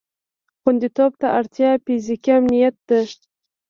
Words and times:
خوندیتوب 0.61 1.11
ته 1.21 1.27
اړتیا 1.37 1.71
فیزیکي 1.85 2.31
امنیت 2.37 2.75
ده. 2.89 2.99